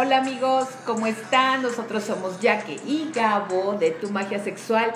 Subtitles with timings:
[0.00, 1.60] Hola amigos, ¿cómo están?
[1.60, 4.92] Nosotros somos Jaque y Gabo de Tu Magia Sexual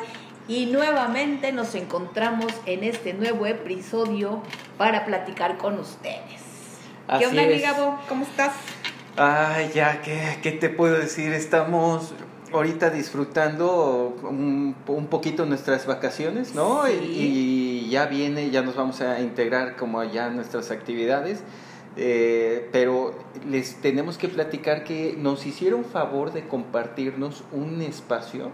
[0.47, 4.41] y nuevamente nos encontramos en este nuevo episodio
[4.79, 6.41] para platicar con ustedes.
[7.19, 7.99] ¿Qué onda, mi Gabo?
[8.09, 8.53] ¿Cómo estás?
[9.17, 11.33] Ay, ya, ¿qué, ¿qué, te puedo decir?
[11.33, 12.15] Estamos
[12.53, 16.87] ahorita disfrutando un, un poquito nuestras vacaciones, ¿no?
[16.87, 16.93] Sí.
[16.93, 21.43] Y, y ya viene, ya nos vamos a integrar como ya nuestras actividades.
[21.97, 23.15] Eh, pero
[23.47, 28.51] les tenemos que platicar que nos hicieron favor de compartirnos un espacio,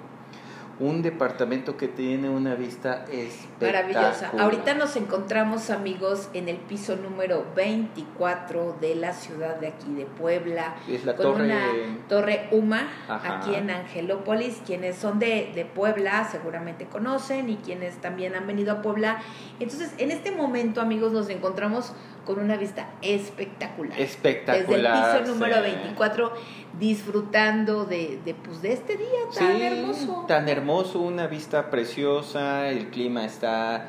[0.81, 3.85] un departamento que tiene una vista espectacular.
[3.87, 4.33] Maravillosa.
[4.39, 10.05] Ahorita nos encontramos, amigos, en el piso número 24 de la ciudad de aquí de
[10.05, 10.77] Puebla.
[10.89, 11.61] Es la con torre- una
[12.09, 13.39] torre UMA Ajá.
[13.39, 14.61] aquí en Angelópolis.
[14.65, 19.19] Quienes son de, de Puebla seguramente conocen y quienes también han venido a Puebla.
[19.59, 21.93] Entonces, en este momento, amigos, nos encontramos
[22.29, 23.99] con una vista espectacular.
[23.99, 24.67] Espectacular.
[25.07, 25.63] Desde el piso número sí.
[25.63, 26.33] 24,
[26.79, 30.25] disfrutando de, de, pues, de este día tan Sí, hermoso.
[30.29, 33.87] Tan hermoso, una vista preciosa, el clima está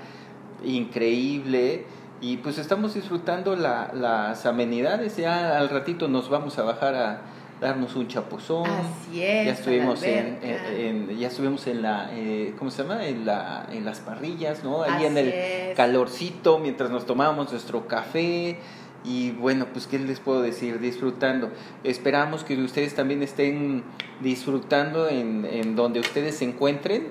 [0.63, 1.83] increíble
[2.21, 5.17] y pues estamos disfrutando la- las amenidades.
[5.17, 7.21] Ya al ratito nos vamos a bajar a
[7.61, 8.65] darnos un chapuzón.
[8.69, 9.45] Así es.
[9.47, 13.05] ya estuvimos en, en- en- ya estuvimos en la eh, ¿cómo se llama?
[13.05, 14.83] En la en las parrillas, ¿no?
[14.83, 15.75] Ahí en el es.
[15.75, 18.57] calorcito mientras nos tomábamos nuestro café
[19.05, 21.49] y bueno, pues qué les puedo decir, disfrutando.
[21.85, 23.83] Esperamos que ustedes también estén
[24.21, 27.07] disfrutando en, en donde ustedes se encuentren,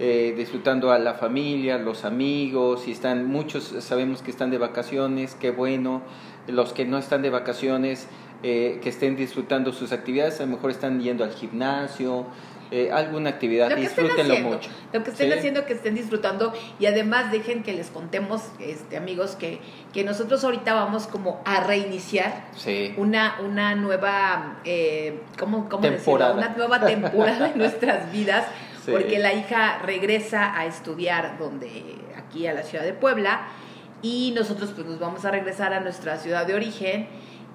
[0.00, 5.36] eh, disfrutando a la familia, los amigos, y están muchos sabemos que están de vacaciones,
[5.38, 6.02] qué bueno.
[6.48, 8.08] Los que no están de vacaciones,
[8.42, 12.26] eh, que estén disfrutando sus actividades, a lo mejor están yendo al gimnasio,
[12.70, 14.70] eh, alguna actividad, Lo disfrútenlo haciendo, mucho.
[14.94, 15.38] Lo que estén Sí.
[15.38, 19.60] haciendo, que estén disfrutando y además dejen que les contemos, este, amigos, que,
[19.92, 22.94] que nosotros ahorita vamos como a reiniciar Sí.
[22.96, 26.32] una, una nueva, eh, ¿cómo, cómo Temporada.
[26.34, 26.48] decirlo?
[26.48, 28.46] Una nueva temporada en nuestras vidas,
[28.86, 28.90] Sí.
[28.90, 31.68] porque la hija regresa a estudiar donde,
[32.16, 33.42] aquí a la ciudad de Puebla,
[34.00, 37.06] y nosotros pues nos vamos a regresar a nuestra ciudad de origen.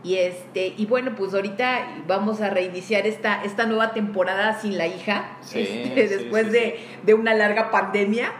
[0.08, 4.88] Y este, y bueno, pues ahorita vamos a reiniciar esta, esta nueva temporada sin la
[4.88, 5.38] hija.
[5.42, 8.32] Sí, este, sí, después sí, de, de una larga pandemia.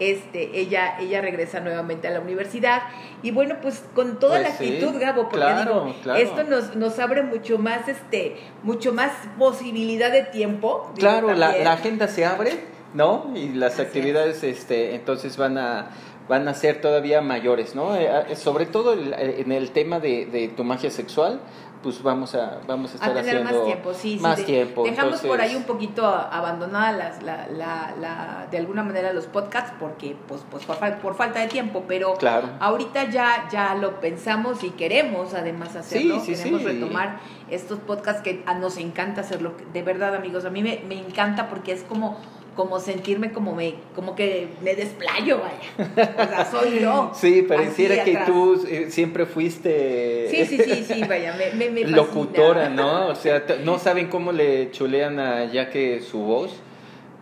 [0.00, 2.82] Este, ella, ella regresa nuevamente a la universidad.
[3.22, 6.20] Y bueno, pues con toda Pues la actitud, Gabo, porque claro, digo, claro.
[6.20, 10.92] esto nos, nos abre mucho más, este, mucho más posibilidad de tiempo.
[10.98, 13.32] Claro, la, agenda se abre, ¿no?
[13.34, 15.88] Y las Así actividades, este, entonces van a
[16.28, 17.94] van a ser todavía mayores, ¿no?
[17.96, 21.40] Eh, eh, sobre todo el- eh, en el tema de, de tu magia sexual,
[21.82, 24.84] pues vamos a vamos a a estar tener haciendo más tiempo, sí, sí, más tiempo.
[24.84, 29.74] Dejamos por ahí un poquito abandonadas las, la, la, la- de alguna manera los podcasts
[29.78, 32.48] porque pues, pues por, por falta de tiempo, pero Claro.
[32.58, 37.18] ahorita ya, ya lo pensamos y queremos además hacerlo, Sí, sí, queremos retomar
[37.50, 41.50] estos podcasts que a- nos encanta hacerlo, de verdad amigos, a mí me, me encanta
[41.50, 42.16] porque es como
[42.54, 45.90] como sentirme como me como que me desplayo, vaya.
[45.96, 47.10] O sea, soy yo.
[47.14, 51.80] Sí, pareciera que tú eh, siempre fuiste Sí, sí, sí, sí, vaya, me, me, me
[51.82, 51.96] fascina.
[51.96, 53.06] locutora, ¿no?
[53.14, 56.52] O sea, no saben cómo le chulean a Yaque su voz.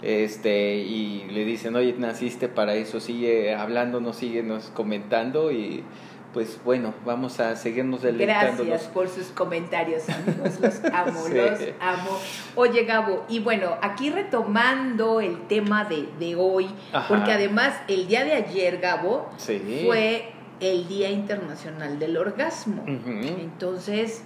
[0.02, 5.84] Este, y le dicen, oye, naciste para eso, sigue hablándonos, síguenos comentando y
[6.32, 8.66] pues bueno, vamos a seguirnos deleitándonos.
[8.66, 10.60] Gracias por sus comentarios, amigos.
[10.60, 11.34] Los amo, Sí.
[11.34, 12.18] los amo.
[12.56, 17.08] Oye, Gabo, y bueno, aquí retomando el tema de, de hoy, Ajá.
[17.08, 19.82] porque además el día de ayer, Gabo, Sí.
[19.84, 22.84] fue el Día Internacional del Orgasmo.
[22.86, 24.22] Entonces,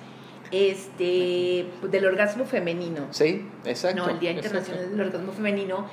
[0.51, 3.07] este, del orgasmo femenino.
[3.11, 4.05] Sí, exacto.
[4.05, 4.59] No, el Día exacto.
[4.59, 5.87] Internacional del Orgasmo Femenino.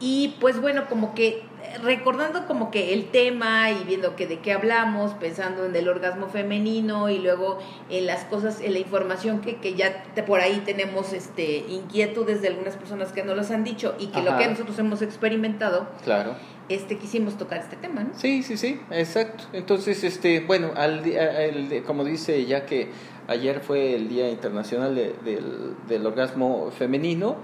[0.00, 1.42] Y pues bueno, como que
[1.82, 6.28] recordando como que el tema y viendo que de qué hablamos, pensando en el orgasmo
[6.28, 7.58] femenino y luego
[7.90, 12.42] en las cosas, en la información que, que ya te- por ahí tenemos este inquietudes
[12.42, 15.86] de algunas personas que nos los han dicho y que lo que nosotros hemos experimentado,
[16.04, 16.34] Claro.
[16.68, 18.10] este quisimos tocar este tema, ¿no?
[18.14, 19.44] Sí, sí, sí, exacto.
[19.52, 22.90] Entonces, este, bueno, al, di- a- el- como dice ya que
[23.28, 27.36] ayer fue el Día Internacional de- del, del Orgasmo Femenino,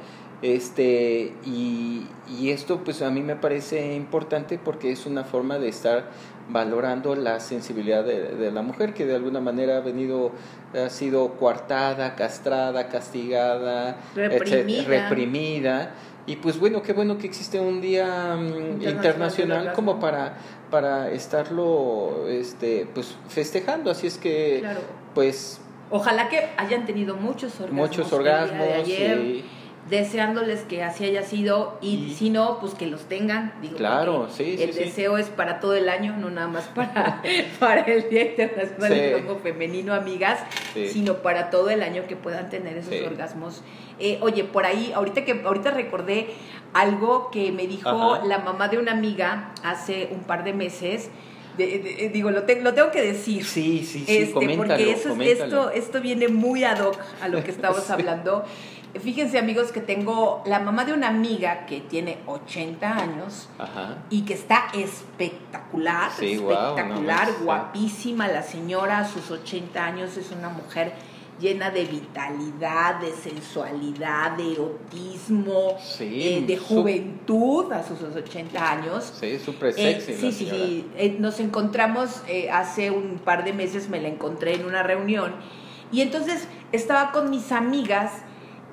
[0.45, 2.07] este, y,
[2.39, 6.05] y esto pues a mí me parece importante porque es una forma de estar
[6.51, 10.33] valorando la sensibilidad de, de la mujer que de alguna manera ha venido,
[10.75, 14.85] ha sido coartada, castrada, castigada, Reprimida.
[14.87, 15.95] reprimida.
[16.27, 20.35] Y pues bueno, qué bueno que existe un día mm, Internacional como para
[20.71, 24.81] para estarlo este pues festejando, así es que Claro.
[25.15, 27.89] pues Ojalá que hayan tenido muchos orgasmos.
[27.89, 29.19] muchos el día de orgasmos ayer.
[29.19, 29.45] y
[29.91, 33.53] deseándoles que así haya sido y, si no, pues que los tengan.
[33.61, 34.81] Digo, Claro, sí, sí, El sí.
[34.81, 37.23] deseo es para todo el año, no nada más para,
[37.61, 40.41] para el Día Internacional del Orgasmo Femenino, amigas,
[40.75, 43.63] sino para todo el año que puedan tener esos orgasmos.
[44.01, 46.29] Eh, oye, por ahí, ahorita que ahorita recordé
[46.73, 48.25] algo que me dijo Ajá.
[48.27, 51.11] la mamá de una amiga hace un par de meses.
[51.57, 53.45] de- de- digo, lo, te- lo tengo que decir.
[53.45, 57.45] Sí, sí, sí, Este, coméntalo, porque eso esto, esto viene muy ad hoc a lo
[57.45, 57.93] que estamos Sí.
[57.93, 58.45] hablando.
[59.01, 63.99] Fíjense amigos que tengo la mamá de una amiga que tiene 80 años Ajá.
[64.09, 70.49] y que está espectacular, Sí, espectacular, guapísima la señora, a sus 80 años es una
[70.49, 70.93] mujer
[71.41, 79.13] llena de vitalidad, de sensualidad, de erotismo, Sí, eh, de juventud a sus 80 años.
[79.19, 80.15] Sí, súper Eh, sexy.
[80.15, 80.91] sí, la sí, sí.
[80.97, 85.35] Eh, nos encontramos hace un par de meses, me la encontré en una reunión
[85.91, 88.13] y entonces estaba con mis amigas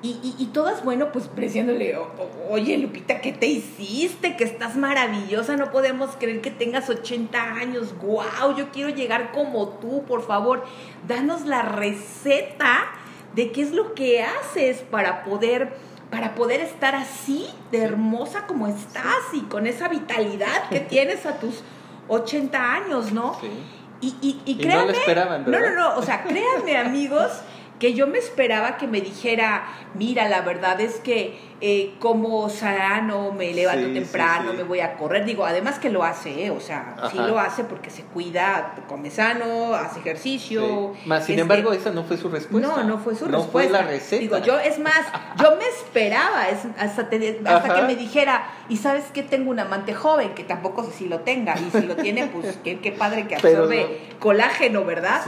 [0.02, 4.36] y, y- y todas, bueno, pues preciándole, "O- o- oye Lupita, ¿qué te hiciste?
[4.36, 9.68] Que estás maravillosa, no podemos creer que tengas 80 años, wow, yo quiero llegar como
[9.68, 10.64] tú, por favor,
[11.06, 12.84] danos la receta
[13.34, 18.66] de qué es lo que haces para poder para poder estar así de hermosa como
[18.66, 21.62] estás y con esa vitalidad que tienes a tus
[22.08, 23.34] 80 años, ¿no?
[23.40, 23.48] Sí.
[24.02, 27.30] Y, y, y Y no créanme, lo esperaban, no, no, no, o sea, créanme amigos
[27.82, 29.64] que yo me esperaba que me dijera,
[29.94, 34.56] mira, la verdad es que eh, como sano, me levanto Sí, temprano, sí.
[34.58, 36.50] me voy a correr, digo, además que lo hace, ¿eh?
[36.50, 40.92] o sea, sí lo hace porque se cuida, come sano, hace ejercicio.
[41.06, 42.68] Más, sin este, embargo, esa no fue su respuesta.
[42.68, 43.50] no, no fue su No respuesta.
[43.50, 44.20] fue la receta.
[44.20, 45.02] Digo, yo, es más,
[45.40, 49.58] yo me esperaba es, hasta, te- hasta que me dijera, y sabes que tengo un
[49.58, 52.92] amante joven, que tampoco sé si lo tenga, y si lo tiene, pues qué, qué
[52.92, 55.20] padre que absorbe colágeno, ¿verdad?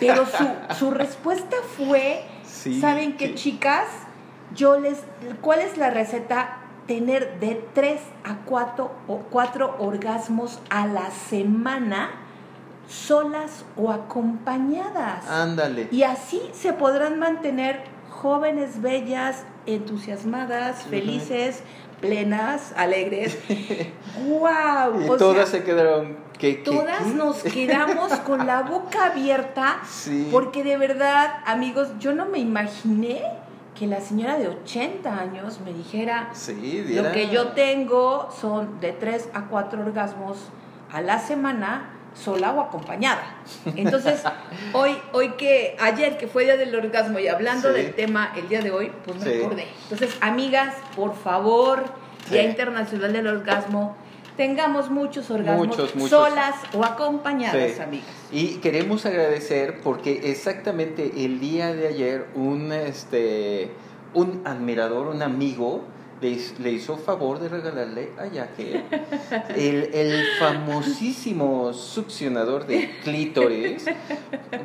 [0.00, 0.46] Pero su,
[0.78, 1.95] su respuesta fue,
[2.44, 3.34] Sí, ¿saben qué, sí.
[3.34, 3.86] chicas?
[4.54, 4.98] Yo les,
[5.40, 6.58] ¿cuál es la receta?
[6.86, 12.10] Tener de 3 a 4 o cuatro orgasmos a la semana,
[12.86, 15.28] solas o acompañadas.
[15.28, 15.88] Ándale.
[15.90, 21.62] Y así se podrán mantener jóvenes, bellas, entusiasmadas, felices,
[22.00, 23.38] plenas, alegres.
[24.26, 25.00] ¡Wow!
[25.04, 26.16] Y O todas sea, se quedaron.
[26.38, 27.14] ¿qué, todas qué?
[27.14, 30.28] nos quedamos con la boca abierta Sí.
[30.30, 33.22] porque de verdad, amigos, yo no me imaginé
[33.74, 38.92] que la señora de 80 años me dijera, Sí, lo que yo tengo son de
[38.92, 40.38] 3 a 4 orgasmos
[40.92, 43.22] a la semana, sola o acompañada.
[43.76, 44.22] Entonces,
[44.72, 47.74] hoy, hoy que, ayer que fue Día del Orgasmo y hablando Sí.
[47.74, 49.42] del tema el día de hoy, pues me Sí.
[49.42, 49.66] acordé.
[49.84, 51.84] Entonces, amigas, por favor,
[52.30, 52.48] Día Sí.
[52.48, 53.96] Internacional del Orgasmo,
[54.36, 56.10] tengamos muchos orgasmos Muchos, muchos.
[56.10, 58.06] solas o acompañadas, amigas.
[58.32, 63.70] Y queremos agradecer porque exactamente el día de ayer un este
[64.14, 65.82] un admirador, un amigo
[66.20, 68.82] le, hiz- le hizo favor de regalarle a Yaque
[69.54, 73.84] el, el famosísimo succionador de clítoris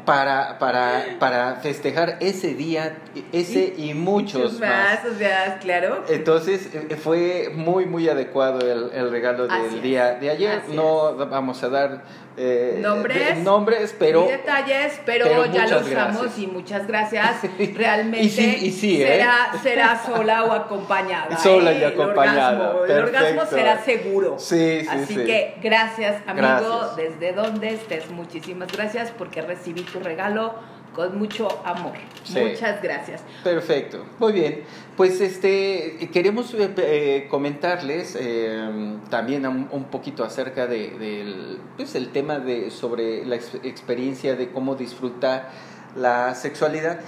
[0.05, 2.97] para, para, para festejar ese día,
[3.31, 4.99] ese y muchos más.
[5.05, 6.03] o sea, claro.
[6.09, 10.61] Entonces eh, fue muy muy adecuado el, el regalo del Así es, día de ayer.
[10.65, 12.03] así No vamos a dar
[12.37, 16.87] eh, Nombres, de- nombres, pero y detalles, pero, pero ya lo muchas usamos y muchas
[16.87, 17.41] gracias.
[17.75, 19.07] Realmente Y sí, y sí, ¿eh?
[19.07, 21.37] será, será sola o acompañada.
[21.43, 24.35] Sola y acompañada, El orgasmo, el orgasmo será seguro.
[24.39, 25.23] Sí, sí, Así sí.
[25.25, 26.95] que gracias, amigo, Gracias.
[26.95, 28.09] desde donde estés.
[28.11, 30.53] Muchísimas gracias porque recibí tu regalo
[30.95, 31.93] con mucho amor.
[32.25, 32.37] Sí.
[32.39, 33.21] Muchas gracias.
[33.45, 34.63] Perfecto, muy bien.
[34.97, 41.95] Pues este queremos eh, eh, comentarles eh, también un, un poquito acerca de, del pues,
[41.95, 45.49] el tema de sobre la ex- experiencia de cómo disfrutar
[45.95, 46.99] la sexualidad.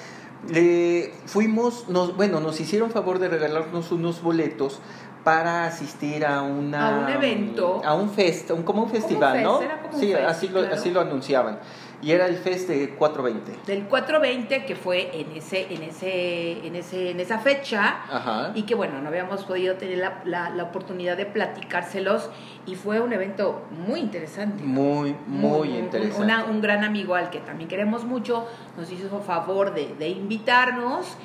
[0.49, 4.79] Le fuimos, nos, bueno, nos hicieron favor de regalarnos unos boletos
[5.23, 7.81] para asistir a una A un evento.
[7.83, 9.61] a un fest, un- como un Como un festival, fest, ¿no?
[9.61, 10.75] era como un sí, fest, así lo claro.
[10.75, 11.59] así lo anunciaban.
[12.01, 13.53] Y era el fest de 420.
[13.65, 18.01] Del 420 que fue en ese, en ese, en ese, en esa fecha.
[18.11, 18.51] Ajá.
[18.55, 22.29] y que bueno, no habíamos podido tener la, la, la oportunidad de platicárselos
[22.65, 24.61] y fue un evento muy interesante.
[24.65, 26.21] Muy, muy Un- un- interesante.
[26.25, 28.45] una- un gran amigo al que también queremos mucho
[28.77, 31.15] nos hizo favor de, de invitarnos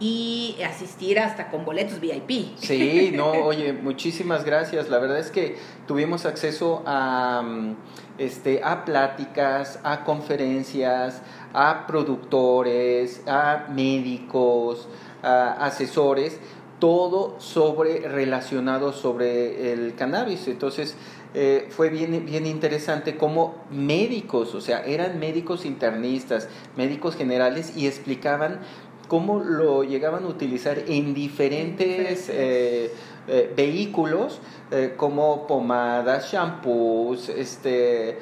[0.00, 2.56] y asistir hasta con boletos VIP.
[2.56, 4.88] Sí, no, oye, muchísimas gracias.
[4.88, 7.76] La verdad es que tuvimos acceso a, mm,
[8.16, 11.20] este, a pláticas, a conferencias,
[11.52, 14.88] a productores, a médicos,
[15.22, 16.40] a asesores,
[16.78, 20.48] todo sobre relacionado sobre el cannabis.
[20.48, 20.96] Entonces
[21.34, 27.86] eh, fue bien, bien interesante como médicos, o sea, eran médicos internistas, médicos generales y
[27.86, 28.60] explicaban
[29.10, 32.92] cómo lo llegaban a utilizar en diferentes eh,
[33.26, 34.40] eh, vehículos,
[34.70, 38.18] eh, como pomadas, shampoos, este,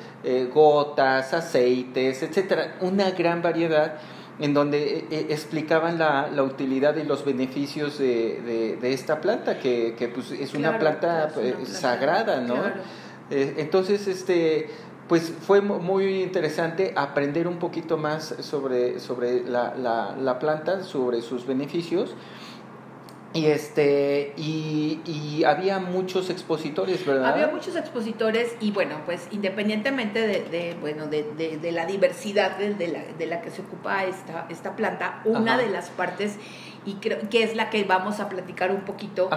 [0.50, 3.98] gotas, aceites, etcétera, una gran variedad
[4.38, 10.08] en donde explicaban la, la, utilidad y los beneficios de, de, esta planta, que, que
[10.08, 11.30] pues, es, una planta,
[11.66, 12.56] sagrada, ¿no?
[13.30, 14.70] entonces, este,
[15.08, 21.46] pues fue muy interesante aprender un poquito más sobre, sobre la, la, planta, sobre sus
[21.46, 22.14] beneficios.
[23.34, 27.34] Y este y, y, había muchos expositores, ¿verdad?
[27.34, 32.88] Había muchos expositores y bueno, pues independientemente de, de bueno de, de, la diversidad de,
[32.88, 36.36] la, de la que se ocupa esta, esta planta, una de las partes
[36.86, 39.28] y creo que es la que vamos a platicar un poquito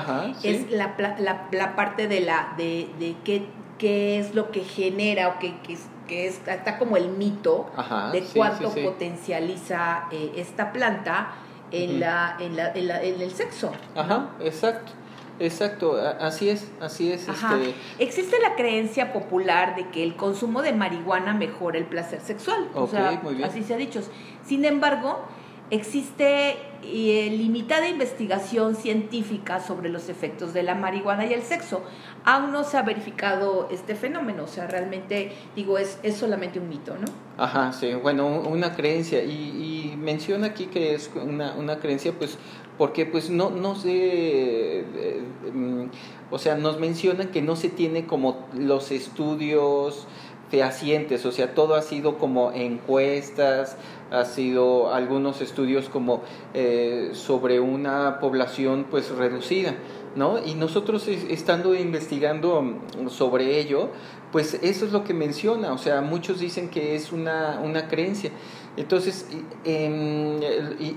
[0.41, 3.45] es la, la, la, parte de la de, de qué
[3.81, 5.75] qué es lo que genera o que, que,
[6.07, 7.65] que está como el mito
[8.11, 11.31] de cuánto potencializa eh, esta planta
[11.71, 13.71] en, la, en, la, en, el sexo.
[13.95, 14.91] Ajá, exacto.
[15.39, 17.27] Exacto, así es, así es.
[17.27, 17.73] Este...
[17.97, 22.69] Existe la creencia popular de que el consumo de marihuana mejora el placer sexual.
[22.75, 24.01] o sea, así se ha dicho.
[24.45, 25.25] Sin embargo,
[25.71, 31.81] existe eh, limitada investigación científica sobre los efectos de la marihuana y el sexo.
[32.23, 36.69] Aún no se ha verificado este fenómeno, o sea, realmente, digo, es, es solamente un
[36.69, 37.07] mito, ¿no?
[37.37, 39.23] Ajá, sí, bueno, una creencia.
[39.23, 42.37] Y, menciona aquí que es una, una creencia, pues,
[42.77, 45.23] porque pues no, no se, eh,
[45.53, 45.85] mm,
[46.31, 50.07] o sea, nos mencionan que no se tiene como los estudios
[50.49, 53.77] fehacientes, o sea, todo ha sido como encuestas,
[54.11, 56.21] ha sido algunos estudios como
[56.53, 59.75] eh, sobre una población pues reducida,
[60.15, 60.43] ¿no?
[60.43, 63.89] Y nosotros estando investigando mm, sobre ello,
[64.31, 68.31] pues eso es lo que menciona, o sea, muchos dicen que es una, una creencia.
[68.77, 69.27] Entonces,
[69.65, 70.39] en,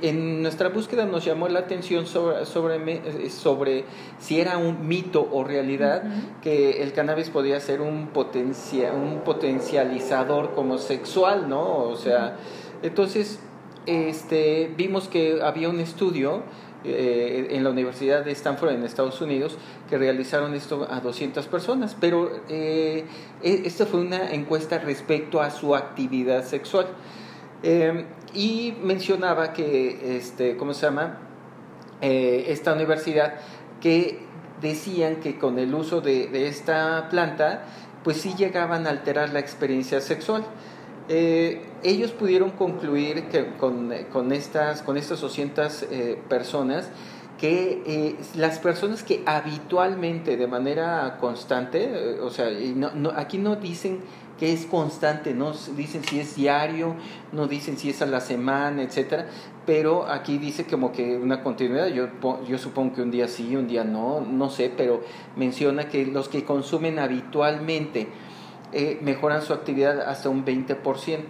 [0.02, 3.84] en, nuestra búsqueda nos llamó la atención sobre, sobre, eh, sobre
[4.20, 6.04] si era un mito o realidad
[6.40, 11.78] que el cannabis podía ser un, potencia, un potencializador como sexual, ¿no?
[11.78, 12.36] O sea,
[12.84, 13.40] entonces,
[13.86, 16.42] este, vimos que había un estudio
[16.86, 19.56] eh, en la Universidad de Stanford en Estados Unidos
[19.88, 23.06] que realizaron esto a 200 personas, pero eh,
[23.42, 26.88] e, esta fue una encuesta respecto a su actividad sexual.
[27.62, 31.20] Eh, y mencionaba que, este, ¿cómo se llama?
[32.00, 33.36] esta universidad
[33.80, 34.18] que
[34.60, 37.64] decían que con el uso de, de esta planta,
[38.02, 40.44] pues sí llegaban a alterar la experiencia sexual.
[41.08, 43.92] Eh, ellos pudieron concluir que con,
[44.32, 46.88] estas, con estas 200 eh, personas
[47.38, 53.56] que eh, las personas que habitualmente, de manera constante, o sea, no, no, aquí no
[53.56, 54.00] dicen
[54.38, 56.94] que es constante, no dicen si es diario,
[57.32, 59.26] no dicen si es a la semana, etcétera,
[59.66, 62.08] pero aquí dice como que una continuidad, yo,
[62.48, 65.02] yo supongo que un día sí, un día no, no sé, pero
[65.36, 68.08] menciona que los que consumen habitualmente
[68.74, 71.20] eh, mejoran su actividad hasta un 20%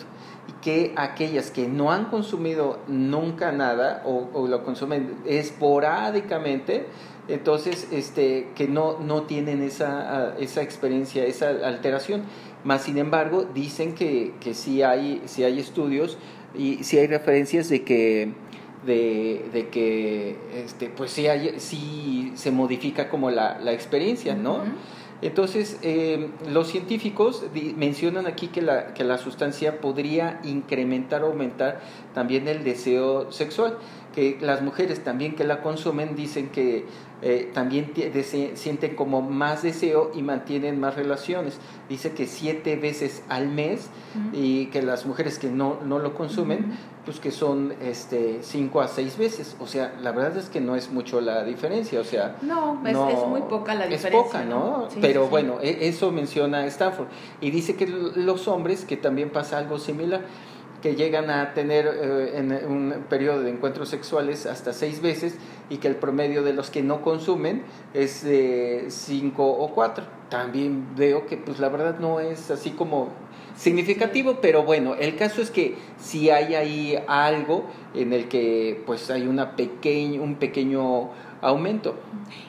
[0.48, 6.86] y que aquellas que no han consumido nunca nada o, lo consumen esporádicamente,
[7.28, 12.22] entonces este, que no, no tienen esa, esa experiencia, esa alteración.
[12.64, 16.16] Más sin embargo, dicen que, que sí, hay, sí hay estudios
[16.56, 18.32] y sí hay referencias de que,
[18.86, 24.62] de, de que este, pues sí, hay, sí se modifica como la, la experiencia, ¿no?
[25.22, 27.44] Entonces, eh, los científicos
[27.76, 31.80] mencionan aquí que la, que la sustancia podría incrementar o aumentar
[32.14, 33.78] también el deseo sexual,
[34.14, 36.84] que las mujeres también que la consumen dicen que
[37.22, 37.92] eh, también
[38.54, 41.58] sienten como más deseo y mantienen más relaciones.
[41.88, 43.88] Dice que siete veces al mes
[44.32, 48.88] y que las mujeres que no, no lo consumen, pues que son este, cinco a
[48.88, 49.56] seis veces.
[49.60, 52.00] O sea, la verdad es que no es mucho la diferencia.
[52.00, 54.20] O sea, no, es, muy poca la diferencia.
[54.20, 54.88] Es poca, ¿no?
[55.00, 57.08] Pero bueno, e, eso menciona Stanford.
[57.40, 60.22] Y dice que los hombres, que también pasa algo similar
[60.84, 65.34] que llegan a tener eh, en un periodo de encuentros sexuales hasta seis veces
[65.70, 67.62] y que el promedio de los que no consumen
[67.94, 70.04] es de cinco o cuatro.
[70.28, 73.08] También veo que pues la verdad no es así como
[73.56, 79.10] significativo, pero bueno, el caso es que si hay ahí algo en el que pues
[79.10, 81.94] hay una pequeña, un pequeño aumento.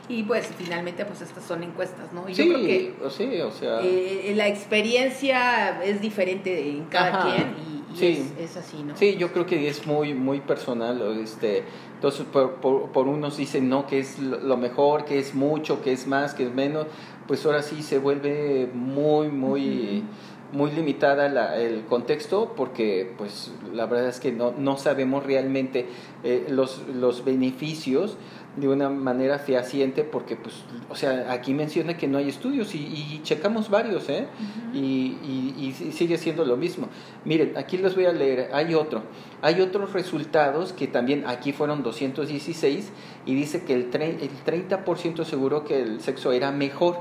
[0.08, 2.28] Y pues finalmente pues estas son encuestas, ¿no?
[2.30, 3.80] Yo creo que sí, o sea...
[3.82, 7.56] Eh, la experiencia es diferente en cada quien
[7.94, 8.32] y sí.
[8.40, 8.96] es, así, ¿no?
[8.96, 11.02] Sí, yo creo que es muy, muy personal.
[11.22, 11.64] Este,
[11.96, 16.08] entonces, por, por, unos dicen no, que es lo mejor, que es mucho, que es
[16.08, 16.88] más, que es menos.
[17.28, 20.04] Pues ahora sí se vuelve muy, muy.
[20.52, 25.88] Muy limitada la, el contexto porque pues la verdad es que no, no sabemos realmente
[26.26, 28.18] eh, los, los beneficios
[28.58, 30.56] de una manera fehaciente porque pues
[30.90, 34.28] o sea aquí menciona que no hay estudios y, y checamos varios ¿eh?
[34.74, 36.88] y, y, y, sigue siendo lo mismo.
[37.26, 38.50] Miren aquí les voy a leer.
[38.54, 39.04] Hay otro.
[39.42, 42.90] Hay otros resultados que también aquí fueron 216
[43.26, 47.00] y dice que el, el 30% seguro que el sexo era mejor.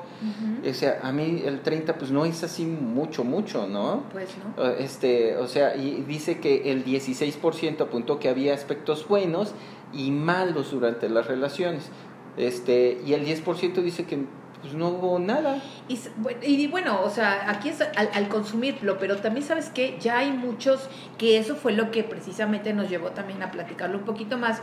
[0.68, 4.64] O sea a mí el 30 pues no es así mucho mucho no pues no
[4.70, 9.54] este o sea y dice que el 16% apuntó que había aspectos buenos
[9.92, 11.88] y malos durante las relaciones.
[12.36, 14.24] Este, y el 10% dice que
[14.60, 15.62] pues no hubo nada.
[15.88, 16.00] Y,
[16.42, 20.88] y bueno, o sea, aquí es al, consumirlo, pero también sabes que ya hay muchos,
[21.16, 24.62] que eso fue lo que precisamente nos llevó también a platicarlo un poquito más,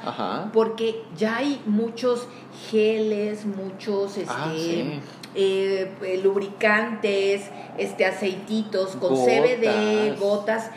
[0.51, 2.27] porque ya hay muchos
[2.71, 4.99] geles, muchos ah, este,
[5.35, 10.71] eh, lubricantes, este aceititos con CBD, gotas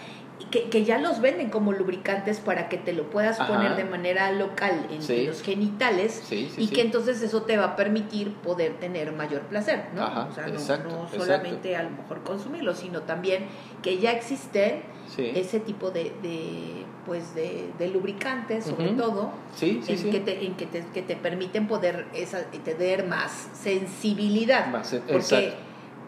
[0.63, 4.87] que, ya los venden como lubricantes para que te lo puedas poner de manera local
[4.91, 9.87] en los genitales y que entonces eso te va a permitir poder tener mayor placer,
[9.95, 10.05] ¿no?
[10.05, 13.47] o sea, no, solamente a lo mejor consumirlo, sino también
[13.83, 14.83] que ya existen
[15.17, 20.85] ese tipo de, de pues de, lubricantes sobre todo en, Que te, en que te,
[20.93, 24.69] que te permiten poder esa, tener más sensibilidad.
[24.69, 25.55] Más, porque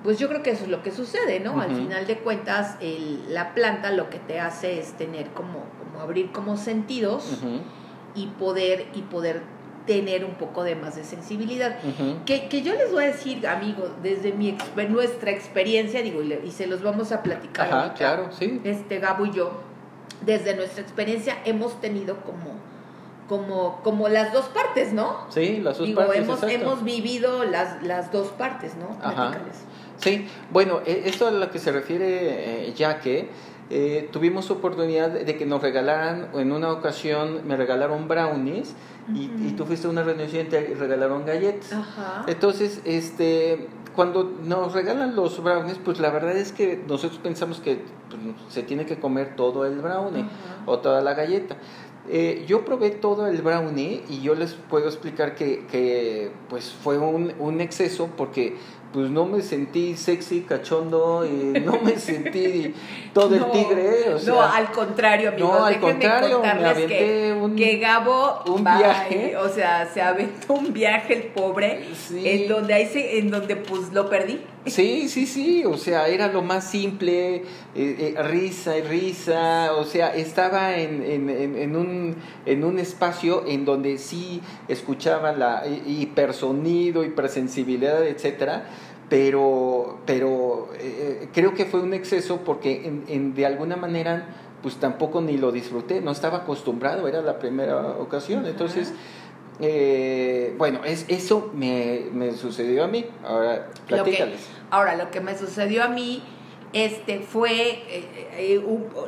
[0.02, 1.60] pues yo creo que eso es lo que sucede, ¿no?
[1.60, 6.00] Al final de cuentas, el, la planta lo que te hace es tener como, como
[6.00, 7.40] abrir como sentidos
[8.14, 9.42] y poder, y poder
[9.86, 11.78] tener un poco de más de sensibilidad.
[12.24, 14.56] que, que, yo les voy a decir, amigos, desde mi
[14.88, 18.60] nuestra experiencia, digo, y, se los vamos a platicar Ajá, claro, sí.
[18.64, 19.60] este Gabo y yo,
[20.24, 22.56] desde nuestra experiencia hemos tenido como
[23.28, 25.26] como, como las dos partes, ¿no?
[25.30, 26.18] Sí, las dos partes.
[26.18, 28.96] Hemos, hemos vivido las, las dos partes, ¿no?
[29.02, 29.32] Ajá.
[29.98, 33.28] Sí, bueno, e, esto a lo que se refiere, ya que
[33.68, 38.74] eh, tuvimos oportunidad de que nos regalaran, en una ocasión me regalaron brownies
[39.12, 41.72] y, tú fuiste a una reunión y te regalaron galletas.
[42.28, 47.82] Entonces, este, cuando nos regalan los brownies, pues la verdad es que nosotros pensamos que
[48.08, 50.26] pues, se tiene que comer todo el brownie
[50.66, 51.56] o toda la galleta.
[52.08, 56.98] Eh, yo probé todo el brownie y yo les puedo explicar que, que pues fue
[56.98, 58.56] un, un exceso porque
[58.96, 62.72] pues no me sentí sexy, cachondo, y no me sentí
[63.12, 64.14] todo el tigre.
[64.14, 65.50] O sea, no, al contrario, amigos.
[65.50, 69.36] No, al contrario, me aventé que, un, que Gabo un viaje.
[69.36, 73.92] O sea, se aventó un viaje el pobre, en donde ahí se, en donde pues
[73.92, 74.40] lo perdí.
[74.66, 77.44] Sí, sí, sí, o sea, era lo más simple, eh,
[77.76, 83.64] eh, risa y risa, o sea, estaba en, en, en, un, en un espacio en
[83.64, 88.66] donde sí escuchaba la hipersonido, hipersensibilidad, etcétera,
[89.08, 94.28] pero, pero eh, creo que fue un exceso porque en, en, de alguna manera
[94.62, 98.92] pues tampoco ni lo disfruté, no estaba acostumbrado, era la primera ocasión, entonces...
[99.58, 103.06] Eh, bueno, es, eso me, me, sucedió a mí.
[103.24, 104.40] Ahora, platícales.
[104.70, 106.22] ahora, lo que me sucedió a mí
[106.72, 108.62] este, fue, eh, eh,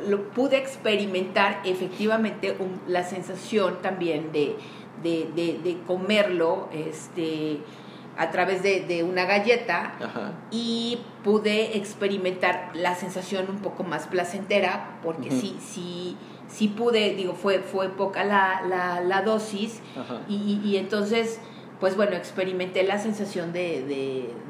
[0.07, 2.55] lo pude experimentar efectivamente
[2.87, 4.55] la sensación también de,
[5.03, 7.59] de, de, comerlo este,
[8.19, 9.93] a través de, una galleta
[10.51, 16.17] y pude experimentar la sensación un poco más placentera porque sí, sí
[16.49, 19.79] sí pude, digo, fue, fue poca la, la, la dosis
[20.27, 21.39] y, y, entonces,
[21.79, 23.83] pues bueno, experimenté la sensación de,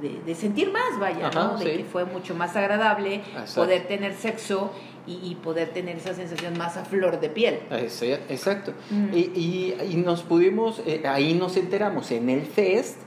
[0.02, 1.58] de, de, sentir más, vaya, ¿no?
[1.58, 3.22] De que fue mucho más agradable
[3.54, 4.72] poder tener sexo
[5.06, 7.60] y, poder tener esa sensación más a flor de piel.
[8.30, 8.74] Exacto.
[8.92, 9.14] Mm.
[9.14, 12.98] Y, y, y, nos pudimos, eh, ahí nos enteramos en el fest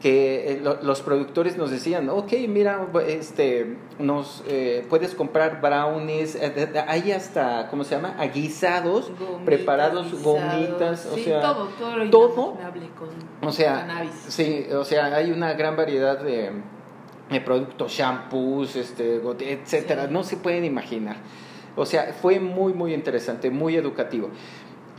[0.00, 6.84] que eh, los productores nos decían, ok, mira, este, nos eh, puedes comprar brownies, eh,
[6.86, 8.14] hay hasta, ¿cómo se llama?
[8.18, 9.10] Aguisados,
[9.44, 15.54] preparados, gomitas, o sea, todo, todo, todo con, o sea, sí, o sea, hay una
[15.54, 16.52] gran variedad de,
[17.30, 21.16] de productos, shampoos, este, etcétera, no se pueden imaginar.
[21.74, 24.30] O sea, fue muy, muy interesante, muy educativo.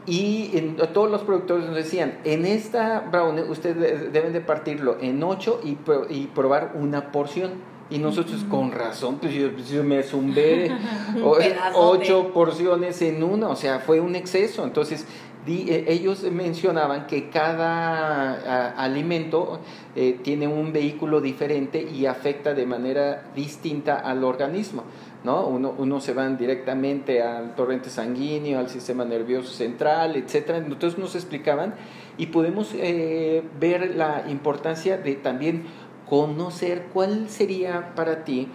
[0.05, 5.21] Y en, todos los productores nos decían, en esta brownie ustedes deben de partirlo en
[5.23, 5.77] ocho y,
[6.09, 7.79] y probar una porción.
[7.91, 10.71] Y nosotros con razón, pues yo, pues, me zumbé
[11.73, 14.63] ocho porciones en una, o sea, fue un exceso.
[14.63, 15.07] Entonces,
[15.47, 19.59] e, ellos mencionaban que cada alimento
[19.95, 24.83] eh, tiene un vehículo diferente y afecta de manera distinta al organismo.
[25.23, 25.45] ¿No?
[25.45, 30.60] Uno, uno se van directamente al torrente sanguíneo, al sistema nervioso central, etcétera.
[30.60, 31.75] Entonces nos explicaban
[32.17, 35.65] y podemos eh, ver la importancia de también
[36.10, 38.47] conocer cuál sería para ti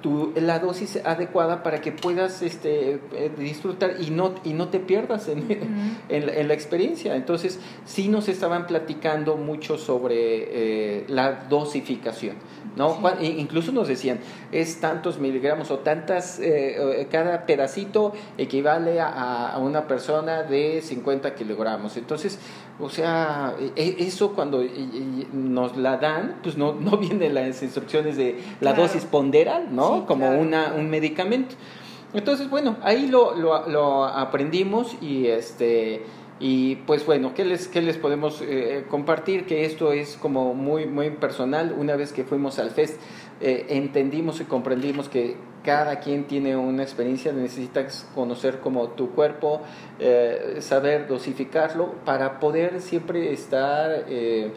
[0.00, 4.80] tu, la dosis adecuada para que puedas este, eh, disfrutar y no, y no te
[4.80, 5.46] pierdas en,
[6.08, 7.16] en, la, experiencia.
[7.16, 12.36] Entonces, sí nos estaban platicando mucho sobre eh, la dosificación.
[12.76, 12.98] ¿no?
[13.20, 14.18] Incluso nos decían,
[14.52, 21.34] es tantos miligramos o tantas, eh, cada pedacito equivale a, a, una persona de 50
[21.34, 21.96] kilogramos.
[21.96, 22.38] Entonces,
[22.78, 24.62] o sea, e, eso cuando
[25.32, 29.85] nos la dan, pues no, no vienen las instrucciones de la dosis ponderal, ¿no?
[30.06, 31.54] Como una, un medicamento.
[32.14, 36.02] Entonces, bueno, ahí lo, lo, lo, aprendimos y este
[36.38, 39.46] y pues bueno, ¿qué les, qué les podemos eh, compartir?
[39.46, 41.74] Que esto es como muy, muy personal.
[41.76, 43.00] Una vez que fuimos al FEST,
[43.40, 49.60] eh, entendimos y comprendimos que cada quien tiene una experiencia, necesitas conocer como tu cuerpo,
[49.98, 54.52] eh, saber dosificarlo para poder siempre estar eh,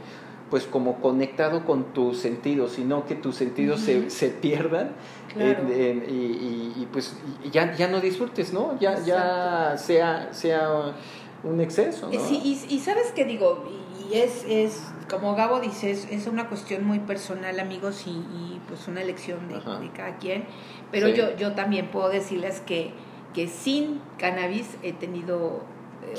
[0.51, 4.91] pues como conectado con tus sentidos, sino que tus sentidos se, se, pierdan
[5.35, 7.15] y, pues
[7.51, 8.77] ya, ya no disfrutes, ¿no?
[8.79, 10.95] Ya, ya sea, sea
[11.43, 12.09] un exceso.
[12.11, 12.19] ¿no?
[12.19, 13.63] Sí, y, y sabes qué digo,
[14.09, 19.01] y es, es como Gabo dice, es, una cuestión muy personal, amigos, y, pues una
[19.01, 19.59] elección de,
[19.91, 20.45] cada quien.
[20.91, 22.91] Pero yo, yo también puedo decirles que,
[23.33, 25.63] que sin cannabis he tenido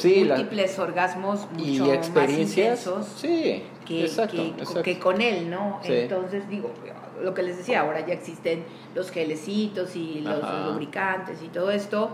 [0.03, 4.11] eh, múltiples orgasmos mucho y experiencias, más intensos sí, que,
[4.83, 5.81] que, con él, ¿no?
[5.85, 6.73] Entonces digo,
[7.23, 12.11] lo que les decía, ahora ya existen los gelecitos y los lubricantes y todo esto,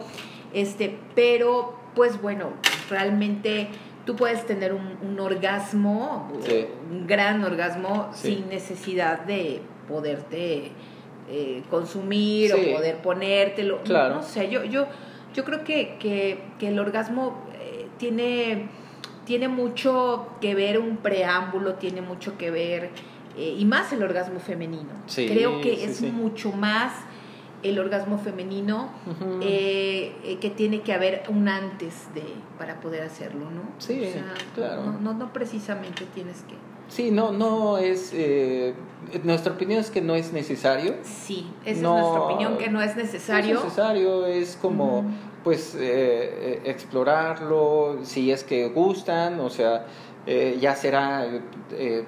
[0.53, 2.51] este, pero pues bueno,
[2.91, 3.69] realmente
[4.05, 6.31] tú puedes tener un, orgasmo,
[6.91, 10.71] un gran orgasmo, sin necesidad de poderte
[11.29, 13.83] eh, consumir o poder ponértelo.
[13.83, 14.17] Claro.
[14.17, 14.87] No, sé, yo, yo,
[15.35, 18.69] yo creo que, que, que el orgasmo eh, tiene,
[19.25, 22.91] tiene mucho que ver, un preámbulo, tiene mucho que ver,
[23.37, 24.91] eh, y más el orgasmo femenino.
[25.15, 26.93] creo que es mucho más
[27.63, 28.91] el orgasmo femenino,
[29.41, 32.25] eh, eh, que tiene que haber un antes de
[32.59, 33.63] para poder hacerlo, ¿no?
[33.79, 34.13] Sí,
[34.55, 34.93] claro.
[35.01, 36.55] No, no, precisamente tienes que.
[36.89, 38.13] Sí, no, no es.
[38.15, 38.75] Eh,
[39.25, 40.95] nuestra opinión es que no es necesario.
[41.03, 43.55] Sí, esa es nuestra opinión, que no es necesario.
[43.55, 45.05] No es necesario, es como,
[45.43, 49.87] pues, explorarlo, si es que gustan, o sea,
[50.27, 51.27] ya será,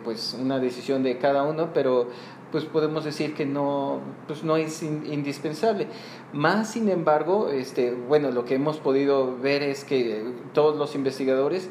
[0.04, 2.08] pues, una decisión de cada uno, pero
[2.50, 5.86] pues podemos decir que no, pues no es indispensable.
[6.32, 11.68] Más sin embargo, este, bueno, lo que hemos podido ver es que todos los investigadores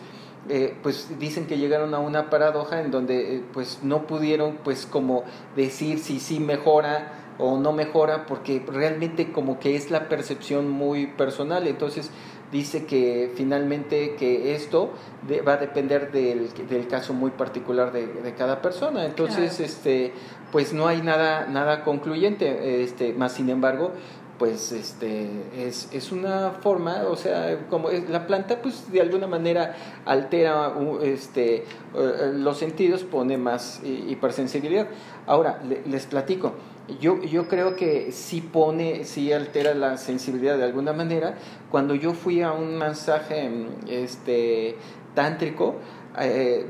[0.49, 4.85] eh, pues dicen que llegaron a una paradoja en donde eh, pues no pudieron pues
[4.85, 5.23] como
[5.57, 11.07] decir si sí mejora o no mejora porque realmente como que es la percepción muy
[11.07, 12.11] personal entonces
[12.51, 14.91] dice que finalmente que esto
[15.47, 19.05] va a depender del, del, caso muy particular de, de cada persona.
[19.05, 20.13] Entonces este
[20.51, 23.91] pues no hay nada nada concluyente este más sin embargo
[24.37, 29.27] pues este es, es una forma o sea como es, la planta pues de alguna
[29.27, 34.87] manera altera este eh, los sentidos pone más hipersensibilidad.
[35.25, 36.53] Ahora les platico
[36.99, 41.35] yo, yo creo que sí pone, sí altera la sensibilidad de alguna manera.
[41.69, 43.49] Cuando yo fui a un masaje
[43.87, 44.77] este,
[45.13, 45.75] tántrico,
[46.19, 46.65] eh,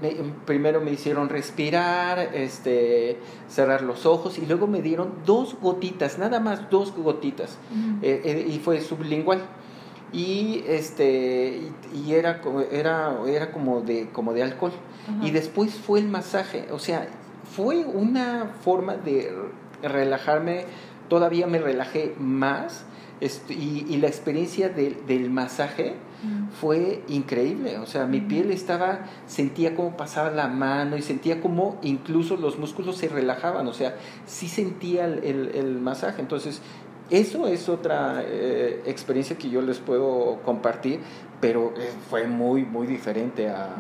[0.46, 6.40] primero me hicieron respirar, este, cerrar los ojos y luego me dieron dos gotitas, nada
[6.40, 7.58] más dos gotitas,
[8.02, 9.42] eh, eh, y fue sublingual.
[10.14, 14.72] Y, este, y, era, era, era como, de, como de alcohol.
[15.22, 17.08] Y después fue el masaje, o sea,
[17.56, 19.32] fue una forma de
[19.82, 20.66] relajarme,
[21.10, 22.86] todavía me relajé más
[23.50, 26.50] y, y la experiencia del masaje mm.
[26.60, 27.80] fue increíble.
[27.80, 28.28] O sea, mi mm.
[28.28, 33.68] piel estaba, sentía como pasaba la mano y sentía como incluso los músculos se relajaban.
[33.68, 36.22] O sea, sí sentía el, el, masaje.
[36.22, 36.62] Entonces,
[37.10, 41.00] eso es otra eh, experiencia que yo les puedo compartir,
[41.40, 43.76] pero eh, fue muy, muy diferente a,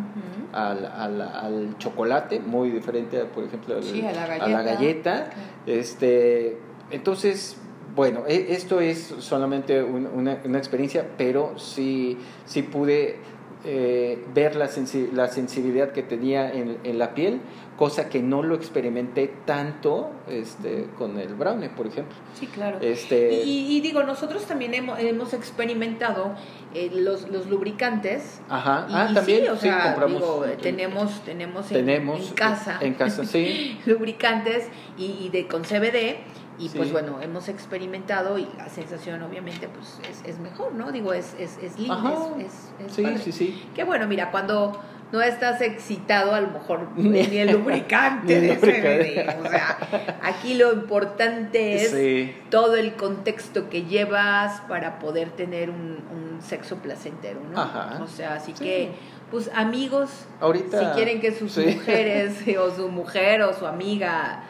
[0.54, 5.30] al, al, al, chocolate, muy diferente, por ejemplo, a, la galleta.
[5.66, 6.58] Este,
[6.92, 7.58] entonces,
[7.96, 13.18] bueno, e, esto es solamente una, una, experiencia, pero sí, sí pude
[13.66, 14.70] eh, ver la,
[15.14, 17.42] la, sensibilidad que tenía en, en, la piel,
[17.78, 22.16] cosa que no lo experimenté tanto este, con el brownie, por ejemplo.
[22.34, 22.80] Sí, claro.
[22.82, 23.44] Este...
[23.46, 26.36] Y, digo, nosotros también hemos, hemos experimentado
[26.74, 28.42] eh, los, los lubricantes.
[28.50, 33.80] Ajá, ah, también, sí, o sea, digo, tenemos, tenemos, en, casa, en casa sí.
[33.86, 36.18] lubricantes y, y, de con CBD
[36.60, 40.92] y pues bueno, hemos experimentado y la sensación obviamente pues es, es mejor, ¿no?
[40.92, 43.64] Digo, es, es, es linda, es, sí, sí, sí.
[43.76, 48.54] Que bueno, mira, cuando, no estás excitado, a lo mejor ni, el lubricante Ni de
[48.54, 48.60] el.
[48.60, 49.40] CBD.
[49.46, 49.78] O sea,
[50.22, 52.36] aquí lo importante es Sí.
[52.50, 57.62] todo el contexto que llevas para poder tener un, un sexo placentero, ¿no?
[57.62, 58.00] Ajá.
[58.04, 58.64] O sea, así Sí.
[58.64, 58.92] que,
[59.32, 60.80] pues amigos, Ahorita.
[60.80, 61.66] si quieren que sus Sí.
[61.66, 64.44] mujeres o su mujer o su amiga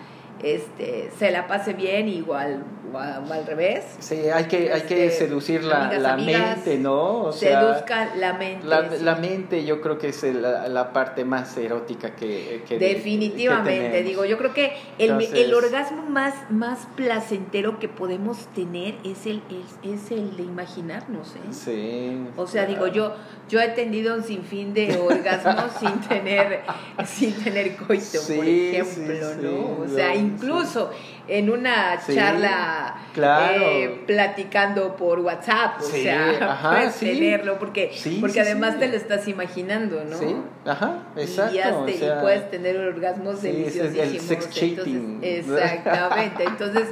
[0.43, 3.83] este, se la pase bien, igual o, a- o al revés.
[3.99, 7.23] Sí, hay que, hay que Este, seducir la, amigas, la amigas, mente, ¿no?
[7.25, 8.65] O sea, Seduzca la mente.
[8.65, 9.03] La, sí.
[9.03, 14.03] la mente yo creo que es la, la parte más erótica que, que Definitivamente, que
[14.03, 19.25] digo, yo creo que el, Entonces- el orgasmo más, más placentero que podemos tener es
[19.25, 19.41] el,
[19.83, 21.39] es, es el de imaginarnos, ¿eh?
[21.51, 22.17] Sí.
[22.35, 23.13] O sea, digo, yo,
[23.49, 26.61] yo he tenido un sinfín de orgasmos sin tener,
[27.05, 29.83] sin tener coito, Sí, por ejemplo, sí, ¿no?
[29.83, 30.91] O sea, incluso
[31.27, 33.61] en una Sí, charla claro.
[33.63, 37.05] eh, platicando por WhatsApp, o Sí, sea, ajá, puedes sí.
[37.07, 40.17] tenerlo porque, porque además te lo estás imaginando, ¿no?
[40.17, 40.35] Sí,
[40.65, 41.55] ajá, exacto.
[41.55, 44.23] Y, hasta- o y sea, puedes tener orgasmos es el deliciosísimos.
[44.23, 45.19] sex cheating.
[45.21, 46.43] Entonces, exactamente.
[46.47, 46.87] Entonces,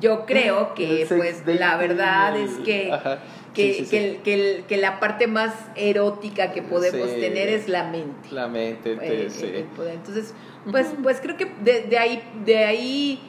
[0.00, 3.18] yo creo que, pues, la verdad es que, ajá,
[3.54, 3.96] que, sí, sí, que, sí.
[4.04, 8.28] el- que el- que la parte más erótica que podemos tener es la mente.
[8.30, 9.46] La mente, te- Eh, sí.
[9.54, 9.94] el poder.
[9.94, 10.34] Entonces,
[10.70, 13.20] pues, pues creo que de, de ahí, de ahí,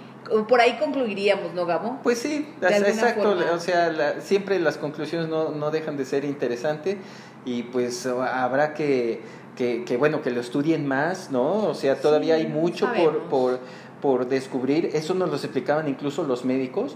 [0.47, 1.99] por ahí concluiríamos, ¿no, Gabo?
[2.03, 3.51] Pues sí, exacto, forma.
[3.53, 6.97] o sea, la- siempre las conclusiones no, no dejan de ser interesantes
[7.45, 9.21] y pues habrá que,
[9.56, 11.65] que, que, bueno, que lo estudien más, ¿no?
[11.67, 13.60] O sea, todavía Sí, hay mucho por, por,
[14.01, 16.95] por descubrir, eso nos lo explicaban incluso los médicos,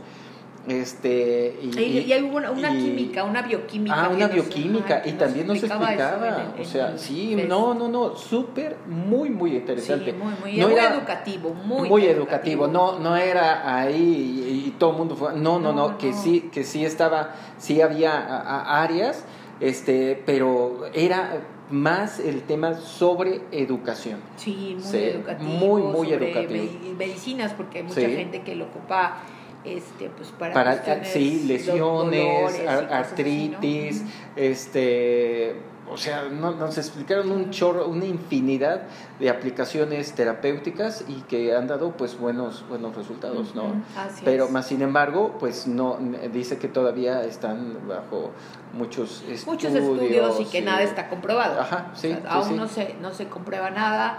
[0.67, 3.95] este, y, Y, y hay una, una y- química, una bioquímica.
[4.05, 8.15] Ah, una bioquímica, y también nos explicaba, en o sea, en sí, no, no, no,
[8.15, 10.11] súper, muy, muy interesante.
[10.11, 12.67] Sí, muy, muy, No muy era- educativo, muy, muy, educativo.
[12.67, 15.33] No, no era ahí y, todo el mundo fue.
[15.33, 19.25] No, no, no, No, que sí, que sí estaba, sí había a- a- áreas,
[19.59, 24.19] este, pero era más el tema sobre educación.
[24.35, 25.49] Sí, muy Sí, educativo.
[25.49, 26.63] muy, muy sobre educativo.
[26.83, 28.15] me- medicinas, porque hay mucha Sí.
[28.15, 29.19] gente que lo ocupa
[29.63, 34.03] este, pues para, Para sí, lesiones, artritis,
[34.35, 35.55] este,
[35.91, 38.83] o sea, no- nos explicaron un chorro, una infinidad
[39.19, 43.83] de aplicaciones terapéuticas y que han dado pues buenos buenos resultados, ¿no?
[43.97, 44.51] Así Pero es.
[44.51, 45.97] más sin embargo, pues no
[46.33, 48.31] dice que todavía están bajo
[48.73, 49.45] muchos estudios.
[49.47, 51.59] Muchos estudios y que nada está comprobado.
[51.59, 52.53] Ajá, sí, O sea, sí, aún sí.
[52.55, 54.17] No, se, no se comprueba nada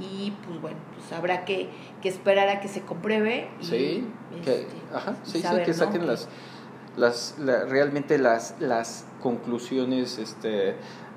[0.00, 1.68] y pues bueno, pues habrá que,
[2.00, 3.48] que esperar a que se compruebe.
[3.60, 4.08] Y, Sí,
[4.44, 6.28] que, este, ajá, sí, sí, saber, que saquen que- las,
[6.96, 10.76] las la- realmente las, las conclusiones este,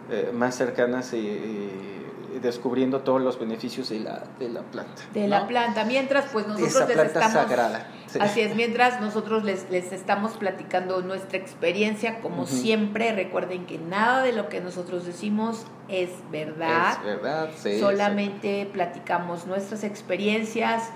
[0.09, 5.01] eh, más cercanas y, y descubriendo todos los beneficios de la, de la planta.
[5.13, 5.27] de ¿no?
[5.27, 5.85] la planta.
[5.85, 7.33] Mientras, pues nosotros Esa les planta estamos.
[7.49, 7.87] sagrada.
[8.07, 8.19] sí.
[8.21, 14.23] Así es, mientras nosotros les, les estamos platicando nuestra experiencia, como siempre, recuerden que nada
[14.23, 16.93] de lo que nosotros decimos es verdad.
[16.99, 17.79] Es verdad, sí.
[17.79, 20.89] Solamente platicamos nuestras experiencias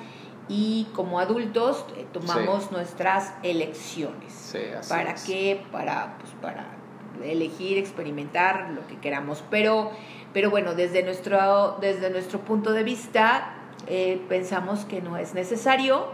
[0.47, 4.31] y como adultos eh, tomamos nuestras elecciones.
[4.31, 5.23] Sí, así ¿Para es.
[5.23, 5.63] qué?
[5.71, 6.74] Para, pues, para
[7.23, 9.43] elegir, experimentar lo que queramos.
[9.49, 9.91] Pero,
[10.33, 13.53] pero bueno, desde nuestro, desde nuestro punto de vista,
[13.87, 16.07] eh, pensamos que no es necesario.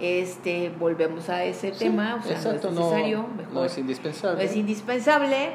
[0.00, 3.78] Este, volvemos a ese Sí, tema, o sea, exacto, no es necesario, mejor no es
[3.78, 4.36] indispensable.
[4.44, 5.52] no es indispensable.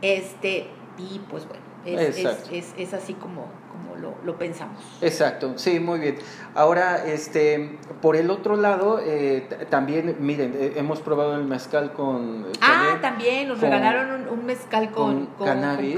[0.00, 0.66] Este,
[0.98, 2.50] y pues bueno, es, es, Exacto.
[2.52, 3.46] es, es así como,
[3.82, 4.76] como lo, lo pensamos.
[5.00, 6.16] Exacto, sí, muy bien.
[6.54, 12.46] Ahora, este, por el otro lado, eh, también, miren, eh, hemos probado el mezcal con...
[12.48, 15.96] eh, Ah, también nos con- regalaron un, un mezcal con, cannabis,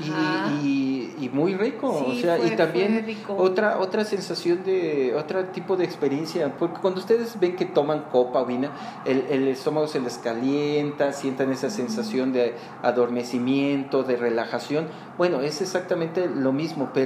[0.00, 0.52] y, ajá.
[0.62, 5.44] y- y muy rico, Sí, o sea, fue- y también otra otra sensación de, otro
[5.46, 8.70] tipo de experiencia, porque cuando ustedes ven que toman copa o vino,
[9.04, 14.86] el, el estómago se les calienta, sientan esa sensación de adormecimiento, de relajación,
[15.18, 17.03] bueno, es exactamente lo mismo, pero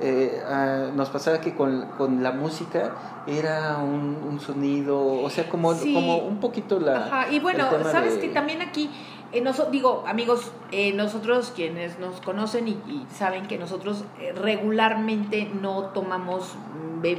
[0.00, 2.92] eh, ah, nos pasaba que con, con la música
[3.26, 5.92] era un, un sonido, o sea, como, Sí.
[5.94, 7.06] como un poquito la...
[7.06, 8.90] Ajá, y bueno, sabes de- que también aquí,
[9.32, 15.50] eh, digo, amigos, eh, nosotros quienes nos conocen y, y saben que nosotros eh, regularmente
[15.60, 16.54] no tomamos,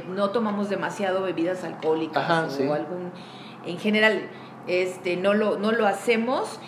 [0.08, 2.62] no tomamos demasiado bebidas alcohólicas Ajá, o sí.
[2.64, 3.10] algún,
[3.66, 4.28] en general,
[4.66, 6.58] este, no lo, no lo hacemos.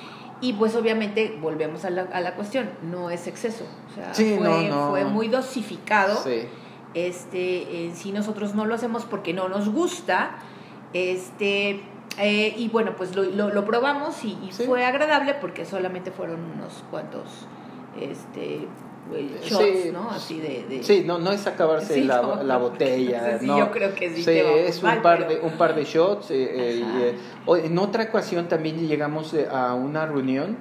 [0.40, 4.34] Y pues obviamente volvemos a la, a la cuestión, no es exceso, o sea, Sí,
[4.36, 4.90] fue, no, no.
[4.90, 6.42] fue muy dosificado Sí.
[6.92, 10.36] este, eh, si nosotros no lo hacemos porque no nos gusta,
[10.92, 11.82] este,
[12.18, 14.64] eh, y bueno, pues lo, lo, lo probamos y, y Sí.
[14.66, 17.46] fue agradable porque solamente fueron unos cuantos,
[18.00, 18.66] este,
[19.14, 19.50] eh, Sí.
[19.50, 20.10] shots, ¿no?
[20.10, 20.64] Así de...
[20.68, 23.38] de- Sí, no, no es acabarse Sí, la, no, la botella.
[23.40, 23.58] sí, no.
[23.58, 26.30] yo creo que sí Sí, es un mal, par, pero- de, un par de shots.
[26.30, 26.34] eh,
[26.80, 27.14] eh,
[27.48, 30.56] eh, en otra ocasión también llegamos eh, a una reunión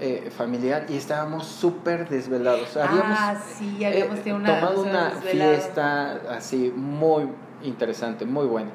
[0.00, 2.76] eh, familiar y estábamos súper desvelados.
[2.76, 5.50] Habíamos, ah, sí, habíamos eh, tenido una, tomado una desvelado.
[5.54, 7.24] fiesta así muy
[7.64, 8.70] interesante, muy buena.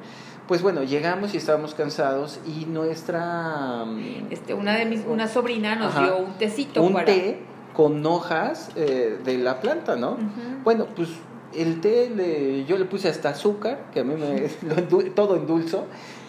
[0.46, 3.84] Pues bueno, llegamos y estábamos cansados y nuestra...
[3.86, 6.02] mm, Este, una de mis, una sobrina nos Ajá.
[6.04, 7.06] dio un tecito un para...
[7.06, 7.40] té
[7.74, 10.16] con hojas eh, de la planta, ¿no?
[10.64, 11.08] Bueno, pues
[11.54, 14.48] el té le- yo le puse hasta azúcar, que a mí me
[14.88, 15.86] lo todo endulzo.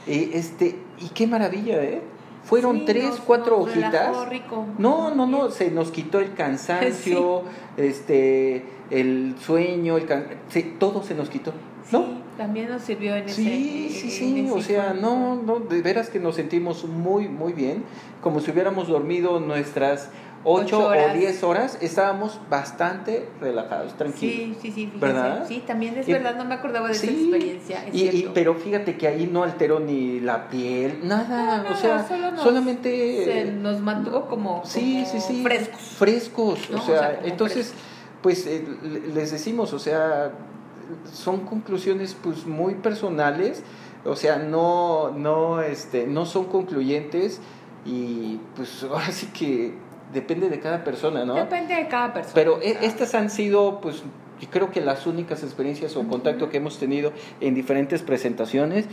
[0.08, 2.02] Y este, y qué maravilla, ¿eh?
[2.44, 4.30] Fueron Sí, tres, nos- cuatro nos hojitas.
[4.30, 4.66] rico.
[4.78, 7.42] No, no, no, se nos quitó el cansancio,
[7.78, 11.54] este, el sueño, el can- sí, todo se nos quitó,
[11.92, 12.04] ¿no?
[12.04, 15.60] Sí, también nos sirvió en ese Sí, en- sí, sí, ese o sea, no, no,
[15.60, 17.84] de veras que nos sentimos muy, muy bien,
[18.22, 20.10] como si hubiéramos dormido nuestras
[20.48, 21.12] ocho Ocho horas.
[21.12, 24.58] o diez horas, estábamos bastante relajados, tranquilos.
[24.62, 24.92] Sí, sí, sí.
[25.00, 25.46] ¿Verdad?
[25.48, 27.86] Sí, también es verdad, no me acordaba de esa Sí, experiencia.
[27.88, 31.76] Es y, y- pero fíjate que ahí no alteró ni la piel, nada, No, o
[31.76, 35.82] sea, solo nos- solamente se nos mantuvo como, sí, como sí, sí, frescos.
[35.82, 36.78] frescos, ¿no?
[36.78, 37.74] o O sea, entonces,
[38.22, 40.32] pues eh, le- les decimos, o sea,
[41.12, 43.64] son conclusiones pues muy personales,
[44.06, 47.40] o sea, no, no, este, no son concluyentes
[47.88, 49.74] y pues ahora sí que
[50.16, 51.36] depende de cada persona, ¿no?
[51.36, 52.34] Depende de cada persona.
[52.34, 54.02] Pero e- estas han sido, pues,
[54.42, 58.86] yo creo que las únicas experiencias o contacto que hemos tenido en diferentes presentaciones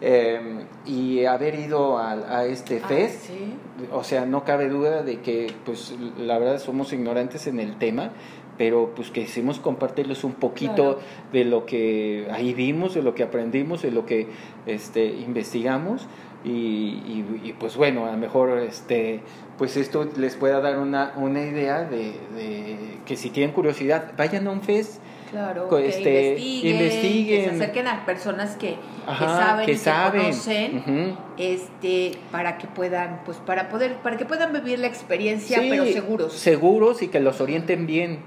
[0.00, 3.26] eh, y haber ido a, a este ah, fest.
[3.26, 3.54] sí.
[3.92, 8.10] O sea, no cabe duda de que, pues, la verdad somos ignorantes en el tema,
[8.58, 10.98] pero pues quisimos compartirles un poquito Claro.
[11.32, 14.28] de lo que ahí vimos, de lo que aprendimos, de lo que
[14.64, 16.06] este, investigamos.
[16.46, 19.20] Y, y- y, pues bueno, a lo mejor este,
[19.58, 24.46] pues esto les pueda dar una, una idea de, de que si tienen curiosidad, vayan
[24.46, 25.00] a un fest,
[25.32, 27.44] Claro, que este, investiguen, investiguen.
[27.44, 28.76] que se acerquen a personas que,
[29.18, 30.20] saben que y saben.
[30.22, 35.58] que conocen, este, para que puedan, pues, para poder, para que puedan vivir la experiencia,
[35.58, 36.32] Sí, pero seguros.
[36.32, 38.20] Seguros y que los orienten bien,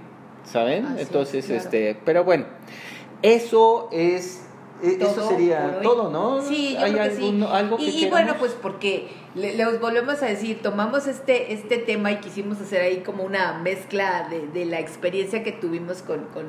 [0.44, 0.86] ¿saben?
[0.98, 1.62] Entonces, claro.
[1.62, 2.46] este, pero bueno,
[3.22, 4.46] eso es,
[4.82, 6.42] e- eso sería todo, ¿no?
[6.42, 7.44] Sí, yo ¿Hay creo que sí.
[7.52, 12.12] algo que y, bueno, pues porque le- les volvemos a decir, tomamos este, este tema
[12.12, 16.46] y quisimos hacer ahí como una mezcla de, de la experiencia que tuvimos con, con,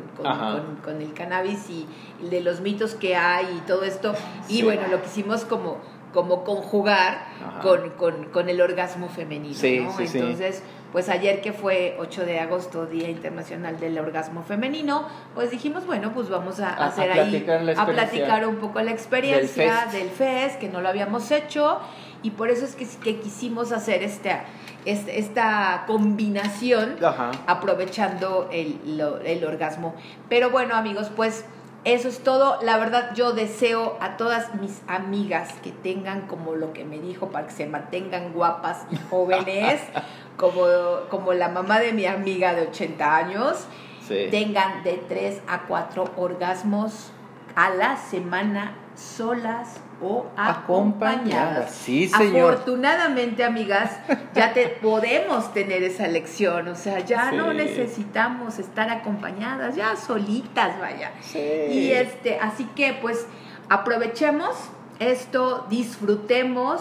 [0.85, 1.87] con, el cannabis y,
[2.25, 4.15] y de los mitos que hay y todo esto.
[4.49, 5.79] Y bueno, lo quisimos como,
[6.13, 7.27] como conjugar
[7.63, 9.55] con, con, con el orgasmo femenino.
[9.55, 9.97] Sí, ¿no?
[9.97, 10.19] sí, sí.
[10.19, 15.87] Entonces, pues ayer que fue 8 de agosto, Día Internacional del Orgasmo Femenino, pues dijimos,
[15.87, 20.09] bueno, pues vamos a, A- a hacer ahí, a platicar un poco la experiencia del
[20.11, 21.79] FES, que no lo habíamos hecho,
[22.23, 24.45] y por eso es que, que quisimos hacer esta,
[24.85, 27.31] este- esta combinación Ajá.
[27.47, 29.95] aprovechando el, lo- el orgasmo.
[30.29, 31.45] Pero bueno, amigos, pues
[31.85, 32.59] eso es todo.
[32.63, 37.29] La verdad, yo deseo a todas mis amigas que tengan como lo que me dijo,
[37.29, 39.81] para que se mantengan guapas y jóvenes,
[40.37, 40.63] como,
[41.09, 43.67] como la mamá de mi amiga de 80 años,
[44.09, 44.27] Sí.
[44.29, 47.13] tengan de 3 a 4 orgasmos
[47.55, 50.59] a la semana solas o acompañadas.
[50.59, 52.53] Acompañadas, sí, señor.
[52.55, 53.91] Afortunadamente, amigas,
[54.35, 60.79] ya te podemos tener esa lección, o sea, ya no necesitamos estar acompañadas, ya solitas,
[60.81, 61.13] vaya.
[61.21, 61.39] Sí.
[61.39, 63.27] Y este, así que pues
[63.69, 64.55] aprovechemos
[64.99, 66.81] esto, disfrutemos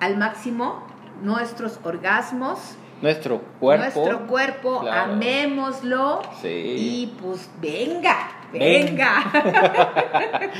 [0.00, 0.82] al máximo
[1.22, 2.58] nuestros orgasmos,
[3.02, 3.82] Nuestro cuerpo.
[4.00, 5.12] nuestro cuerpo, Claro.
[5.12, 6.48] amémoslo Sí.
[6.48, 8.39] y pues venga, Ven.
[8.52, 9.18] Venga.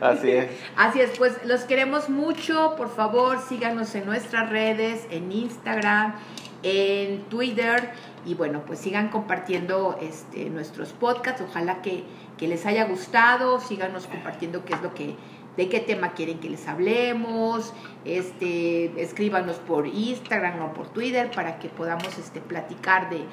[0.00, 0.50] Así es.
[0.76, 2.74] Así es, pues los queremos mucho.
[2.76, 6.14] Por favor, síganos en nuestras redes, en Instagram,
[6.62, 7.90] en Twitter.
[8.26, 11.42] Y bueno, pues sigan compartiendo este, nuestros podcasts.
[11.48, 12.04] Ojalá que,
[12.38, 13.60] que les haya gustado.
[13.60, 15.14] Síganos compartiendo qué es lo que,
[15.56, 17.72] de qué tema quieren que les hablemos.
[18.04, 23.24] Este, escríbanos por Instagram o por Twitter para que podamos este, platicar de,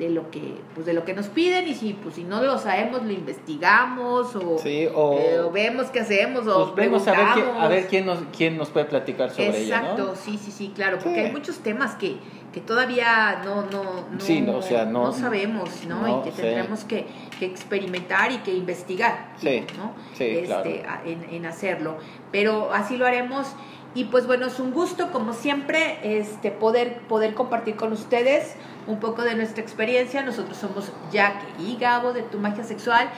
[0.00, 2.58] de lo que pues de lo que nos piden y si pues si no lo
[2.58, 7.10] sabemos lo investigamos o, Sí, o- eh, o vemos qué hacemos o Pues vemos a
[7.12, 7.64] ver, quién, preguntamos.
[7.64, 10.16] a ver quién, nos, quién nos puede platicar sobre Exacto, ella, ¿no?
[10.16, 12.16] sí, sí, sí, claro, porque hay muchos temas que,
[12.52, 16.20] que todavía no, no, no, Sí, no, o sea, no- sabemos, ¿no?
[16.20, 17.06] y que tendremos que,
[17.38, 19.92] que experimentar y que investigar, Sí, ¿no?
[20.14, 21.98] sí, este, a- en, en hacerlo.
[22.32, 23.54] Pero así lo haremos.
[23.94, 28.54] Y pues bueno, es un gusto, como siempre, este, poder, poder compartir con ustedes
[28.86, 30.22] un poco de nuestra experiencia.
[30.22, 33.08] Nosotros somos Jack y Gabo de Tu Magia Sexual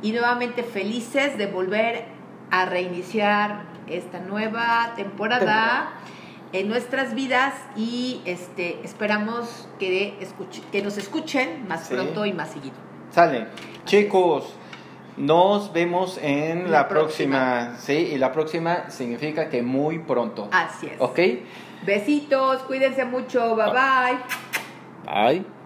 [0.00, 2.06] y nuevamente felices de volver
[2.50, 5.90] a reiniciar esta nueva temporada
[6.52, 10.18] en nuestras vidas y este esperamos que,
[10.70, 11.94] que nos escuchen más Sí.
[11.94, 12.74] pronto y más seguido.
[13.10, 13.46] Sale.
[13.84, 14.54] Chicos,
[15.16, 17.76] nos vemos en La la, próxima.
[17.78, 20.48] Sí, y la próxima significa que muy pronto.
[20.50, 21.00] Así es.
[21.00, 21.18] ¿Ok?
[21.84, 24.18] Besitos, cuídense mucho, bye bye.
[25.04, 25.61] Bye.